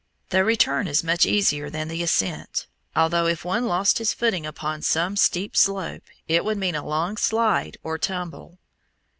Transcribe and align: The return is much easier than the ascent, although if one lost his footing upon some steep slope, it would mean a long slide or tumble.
The 0.31 0.43
return 0.43 0.87
is 0.87 1.03
much 1.03 1.27
easier 1.27 1.69
than 1.69 1.87
the 1.87 2.01
ascent, 2.01 2.65
although 2.95 3.27
if 3.27 3.45
one 3.45 3.67
lost 3.67 3.99
his 3.99 4.15
footing 4.15 4.47
upon 4.47 4.81
some 4.81 5.15
steep 5.15 5.55
slope, 5.55 6.05
it 6.27 6.43
would 6.43 6.57
mean 6.57 6.73
a 6.73 6.83
long 6.83 7.17
slide 7.17 7.77
or 7.83 7.99
tumble. 7.99 8.57